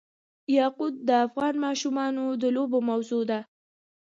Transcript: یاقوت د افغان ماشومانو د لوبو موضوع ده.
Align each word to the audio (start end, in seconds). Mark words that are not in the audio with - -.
یاقوت 0.57 0.95
د 1.07 1.09
افغان 1.25 1.55
ماشومانو 1.65 2.23
د 2.41 2.43
لوبو 2.55 2.77
موضوع 2.89 3.23
ده. 3.31 3.39